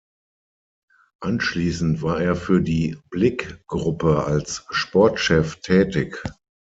[1.21, 6.23] Anschließend war er für die Blick-Gruppe als Sportchef tätig.